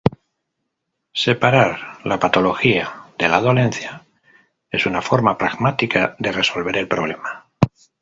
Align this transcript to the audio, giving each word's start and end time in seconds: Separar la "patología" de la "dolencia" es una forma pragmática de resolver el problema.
Separar 1.13 1.99
la 2.05 2.19
"patología" 2.19 3.03
de 3.19 3.29
la 3.29 3.39
"dolencia" 3.39 4.03
es 4.71 4.87
una 4.87 4.99
forma 5.03 5.37
pragmática 5.37 6.15
de 6.17 6.31
resolver 6.31 6.75
el 6.75 6.87
problema. 6.87 7.51